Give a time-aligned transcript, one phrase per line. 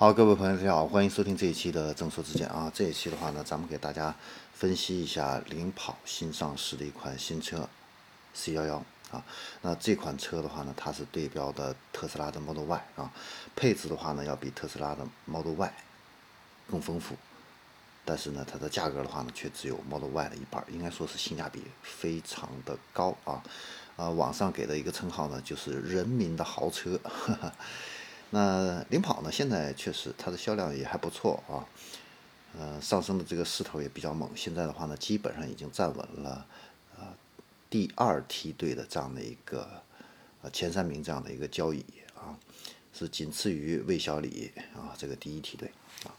[0.00, 2.72] 好，各位朋友，大家好，欢迎收听这一期的正说之见啊。
[2.74, 4.14] 这一期的话呢，咱们给大家
[4.54, 7.68] 分析一下领跑新上市的一款新车
[8.32, 9.22] C 幺幺啊。
[9.60, 13.12] 那这款车的话呢，它是对标的特斯拉的 Model Y 啊，
[13.54, 15.70] 配置的话呢，要比特斯拉的 Model Y
[16.70, 17.14] 更丰富，
[18.06, 23.42] 但是呢，它的价格的话呢，却只有 Model Y 的一半，应该说是性价比非常的高啊。
[23.96, 26.98] 啊，网上给的一个称号呢，就是人民的豪车。
[28.30, 29.30] 那领跑呢？
[29.30, 31.66] 现在确实它的销量也还不错啊，
[32.56, 34.30] 呃，上升的这个势头也比较猛。
[34.36, 36.46] 现在的话呢，基本上已经站稳了
[36.96, 37.08] 呃
[37.68, 39.68] 第二梯队的这样的一个
[40.42, 42.38] 呃前三名这样的一个交椅啊，
[42.92, 45.72] 是仅次于魏小李啊这个第一梯队
[46.04, 46.14] 啊。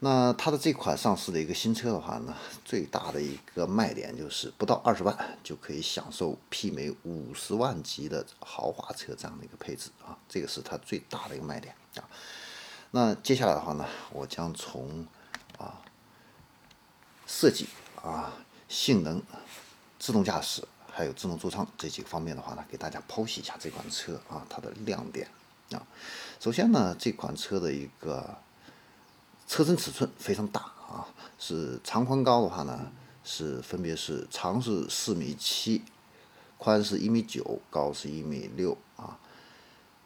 [0.00, 2.32] 那它的这款上市的一个新车的话呢，
[2.64, 12.08] 最大的一个卖点就是不到二十万就可以享受媲美五十万级的豪华车这样的一个配置啊，这个是它最大的一个卖点啊。
[12.92, 15.04] 那接下来的话呢，我将从
[15.58, 15.82] 啊
[17.26, 17.66] 设计
[18.00, 18.32] 啊、
[18.68, 19.20] 性能、
[19.98, 25.26] 自动驾驶还有智能座舱这几个方面的话呢，给大家剖析一下这款车啊它的亮点
[25.72, 25.82] 啊。
[26.38, 28.38] 首先呢，这款车的一个
[29.48, 32.92] 车身尺寸非常大啊，是长宽高的话呢，
[33.24, 35.82] 是分别是长是四米七，
[36.58, 39.18] 宽是一米九，高是一米六啊。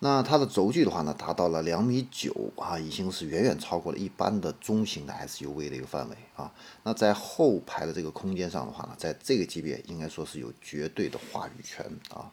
[0.00, 6.52] 那它的轴距的话呢，达到了两米九啊，已经是远远超过了一般的中型的 SUV 的一个范围啊。
[6.82, 12.30] 那在后排的这个空间上的话呢，在这个级别应该说是有绝对的话语权啊。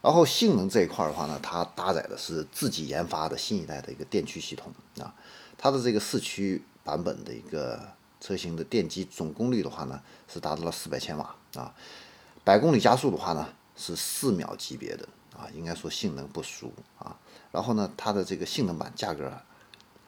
[0.00, 5.14] 然后性能这一块的话呢，它搭载的是自己研发的新一代的一个电驱系统啊。
[5.56, 7.80] 它的这个四驱版本的一个
[8.20, 11.74] 车型的电机总功率的话呢，是达到了四百千瓦啊，
[12.42, 17.16] 百公里加速的话呢是四秒级别的啊，应该说性能不俗啊。
[17.52, 19.32] 然后呢，它的这个性能版价格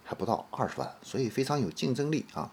[0.04, 2.50] 还不到二十万，所以非常有竞争力啊。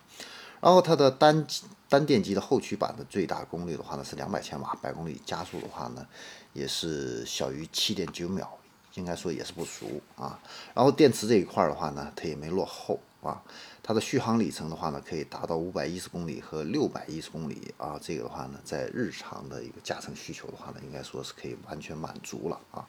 [0.61, 1.45] 然后它的单
[1.89, 6.07] 单电机的后驱版的最大功率的话呢是两百千瓦，百公里加速的话呢
[6.53, 8.57] 也是小于七点九秒。
[8.95, 10.39] 应该说也是不俗啊，
[10.73, 13.41] 然后电池这一块的话呢，它也没落后啊，
[13.81, 22.87] 它的续航里程的话呢，可以达到五百一十公里和六百一十公里啊，这个的话呢，在日常的一个驾乘需求的话呢，应该说是可以完全满足了啊。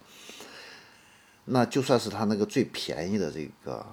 [1.46, 3.84] 那就算是它那个最便宜的这个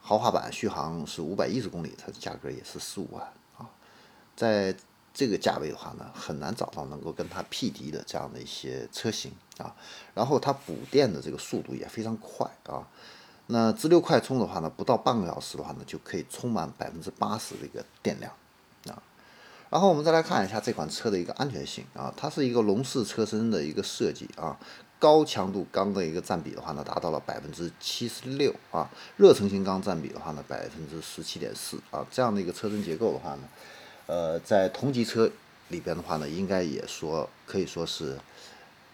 [0.00, 3.22] 豪华版，续航是五百一十公里，它的价格也是十五万
[3.56, 3.68] 啊，
[4.34, 4.74] 在。
[5.12, 9.74] 这个价位的话呢，很难找到能够跟它匹敌的这样的一些车型啊。
[10.14, 12.86] 然后它补电的这个速度也非常快啊。
[13.48, 18.32] 那直流快充的话呢，不到半个小时的话呢，就可以充满百分之八十的一个电量
[18.86, 19.02] 啊。
[19.68, 24.56] 然后我们再来看一下这款车的一个安全性啊，它是一个笼式车身的一个设计啊，
[25.00, 33.42] 高强度钢的一个占比的话呢，达到了百分之七十六啊，热成型钢占比的话呢，百分之十七点四啊，这样的一个车身结构的话呢。
[34.10, 35.30] 呃，在同级车
[35.68, 38.18] 里边的话呢，应该也说可以说是，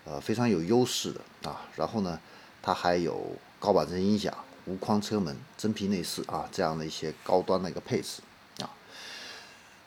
[0.04, 1.62] 呃，非常有优势的啊。
[1.74, 2.20] 然后呢，
[2.60, 8.20] 它还有高保真音响、无框车门、真皮内饰啊，这样的一些高端的一个配置
[8.60, 8.68] 啊。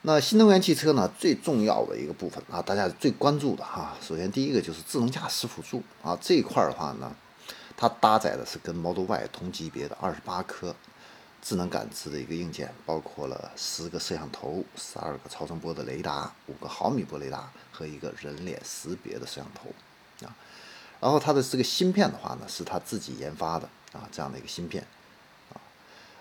[0.02, 7.14] 那新能源汽车呢，最重要的一个部分啊，大家最关注的哈，首先第一个就是智能驾驶辅助啊，这一块的话呢，
[7.76, 10.74] 它搭载的是跟 Model Y 同级别的二十八颗。
[11.42, 19.70] 智能感知的一个硬件，包括了十个摄像头、十二个超声波的雷达、五个毫米波雷达和一个人脸识别的摄像头
[20.26, 20.36] 啊。
[21.00, 24.86] 然后它的这个芯片的话呢，是它自己研发的啊，这样的一个芯片
[25.50, 25.56] 啊。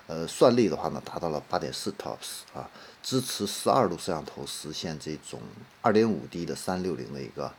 [0.08, 2.70] 呃，算力的话呢，达到了八点四 TOPS 啊，
[3.04, 5.42] 支持十二度摄像头，实现这种
[5.82, 7.54] 二点五 D 的三六零的一个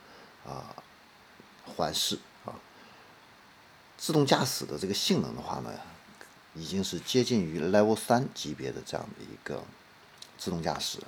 [0.46, 0.74] 啊
[1.76, 2.56] 环视啊。
[3.98, 5.70] 自动驾驶的这个性能的话呢。
[6.54, 9.62] 已经是接近于 Level 三级别的这样的一个
[10.36, 10.98] 自动驾驶，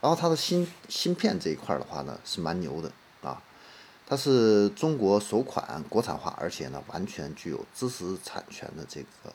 [0.00, 2.90] 然后它的芯芯片这一块的话呢是蛮牛的
[3.22, 3.40] 啊，
[4.06, 9.32] 它是中国首款国产化，而且呢完全具有知识产权的这个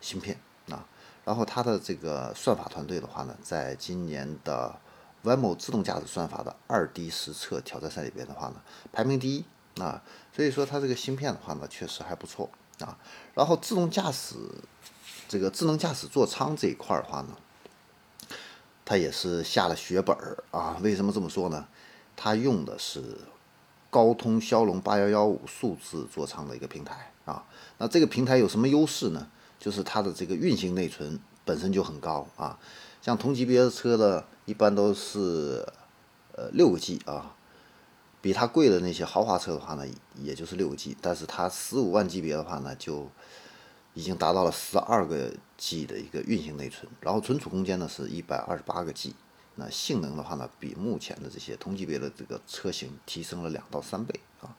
[0.00, 0.36] 芯片
[0.68, 0.84] 啊，
[1.24, 4.78] 然后它的这个算法团队的话呢，在今年的
[5.22, 8.56] Waymo 自动驾驶算法的二 D 实测挑战赛里边的话呢，
[8.92, 9.44] 排名第一
[9.80, 10.02] 啊，
[10.34, 12.50] 所以说它这个芯片的话呢确实还不错。
[12.80, 12.98] 啊，
[13.34, 14.34] 然后自动驾驶
[15.28, 17.36] 这个智能驾驶座舱这一块的话呢，
[18.84, 20.76] 它也是下了血本儿啊。
[20.82, 21.66] 为什么这么说呢？
[22.16, 23.18] 它用的是
[23.90, 27.44] 高通骁龙八幺幺五数字座舱的一个平台啊。
[27.78, 29.26] 那这个平台有什么优势呢？
[29.58, 32.58] 就是它的这个运行内存本身就很高啊。
[33.00, 35.66] 像同级别的车的，一般都是
[36.32, 37.34] 呃六个 G 啊。
[38.24, 39.86] 比它贵的那些豪华车的话呢，
[40.16, 43.06] 也就是六个 G，但是它十五万级别的话呢，就
[43.92, 49.14] 已经达到了十二个 G 的一个运行内存，然后存储空间呢是一百二十八个 G。
[49.56, 54.56] 那性能的话呢，比目前的这些同级别的这个车型提升了两到三倍啊。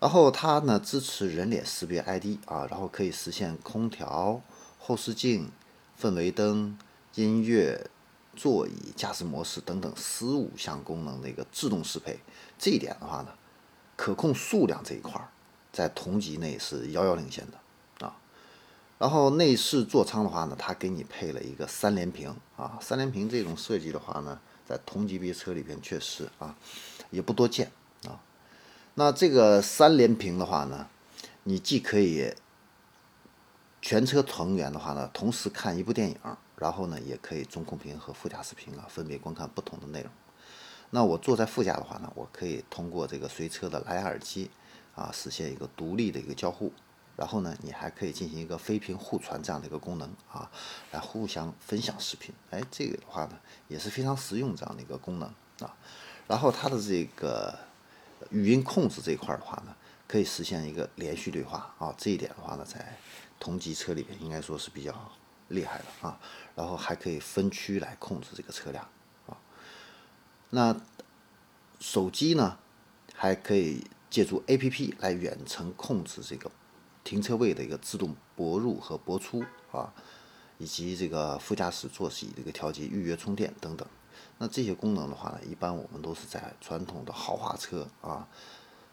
[0.00, 4.40] 然后它呢支持人脸识别 ID 啊，然后可以实现空调、
[4.78, 5.52] 后视镜、
[6.00, 6.78] 氛围灯、
[7.16, 7.90] 音乐、
[8.36, 12.18] 座椅、驾驶模式等等十五项功能的一个自动适配。
[12.58, 13.28] 这一点的话呢，
[13.96, 15.28] 可控数量这一块儿，
[15.72, 18.16] 在同级内是遥遥领先的啊。
[18.98, 26.56] 然后内饰座舱的话呢，它给你配了一个三连屏啊，三连屏这种设计的话呢，在同级别车里边确实啊
[27.10, 27.70] 也不多见
[28.04, 28.20] 啊。
[28.94, 30.88] 那这个三连屏的话呢，
[31.44, 32.32] 你既可以
[33.82, 36.16] 全车成员的话呢，同时看一部电影，
[36.56, 40.10] 然后呢，也可以中控屏和副驾驶屏啊分别观看不同的内容。
[40.90, 44.50] 那我坐在副驾的话呢，我可以通过这个随车的蓝牙耳机
[44.94, 46.72] 啊，实现一个独立的一个交互。
[47.16, 50.50] 然后呢，你还可以进行一个飞屏互传这样的一个功能啊，
[50.90, 52.34] 来互相分享视频。
[52.50, 53.38] 哎，这个的话呢，
[53.68, 55.28] 也是非常实用这样的一个功能
[55.60, 55.76] 啊。
[56.26, 57.54] 然后它的这个
[58.30, 59.76] 语音控制这一块的话呢，
[60.10, 61.94] 可以实现一个连续对话啊。
[61.96, 62.98] 这一点的话呢，在
[63.38, 65.12] 同级车里边应该说是比较
[65.48, 66.18] 厉害的啊。
[66.56, 68.84] 然后还可以分区来控制这个车辆
[69.28, 69.36] 啊。
[70.50, 70.74] 那
[71.78, 72.58] 手机呢，
[73.14, 76.50] 还可以借助 APP 来远程控制这个。
[77.02, 79.42] 停车位的一个自动泊入和泊出
[79.72, 79.92] 啊，
[80.58, 83.88] 以及这个副驾驶座椅的一个调节、预约充电等等。
[84.36, 88.28] 那这些功能的话呢，一般我们都是在传统的豪华车啊，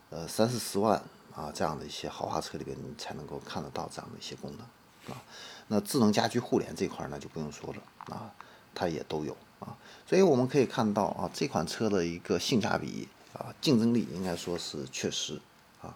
[0.09, 1.01] 呃三四十万
[1.35, 5.21] 啊这样的一些豪华车里边你才能够看得到这样的一些功能啊。
[5.67, 7.81] 那智能家居互联这块呢就不用说了
[8.15, 8.31] 啊，
[8.73, 9.77] 它也都有啊。
[10.05, 15.41] 所以我们可以看到啊，这款车的一个性价比啊，竞争力应该说是确实
[15.81, 15.95] 啊。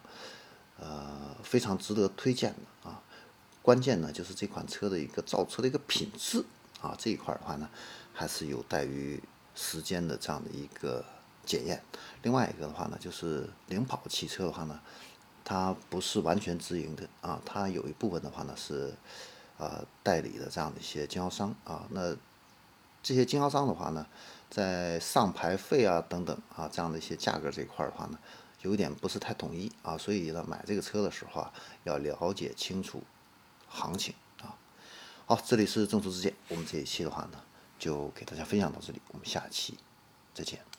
[0.78, 3.00] 呃，非常值得推荐的啊。
[3.62, 6.44] 关键呢，就是这款车的一个造车的一个品质
[6.80, 7.70] 啊，这一块的话呢，
[8.12, 9.22] 还是有待于
[9.54, 11.04] 时间的这样的一个
[11.44, 11.82] 检验。
[12.22, 14.80] 另外一个的话呢，就是领跑汽车的话呢，
[15.44, 18.94] 它不是完全直营的啊，它有一部分的话呢是
[19.58, 21.86] 呃代理的这样的一些经销商啊。
[21.90, 22.16] 那
[23.02, 24.06] 这些经销商的话呢，
[24.50, 28.18] 在上牌费啊等等啊这样的一些价格这一块的话呢。
[28.62, 31.52] 有一点不是太统一啊，所以呢，买这个车的时候啊，
[31.82, 33.02] 要了解清楚
[33.66, 34.54] 行情啊。
[35.26, 37.42] 好，这里是正说之见，我们这一期的话呢，
[37.76, 39.76] 就给大家分享到这里，我们下期
[40.32, 40.71] 再见。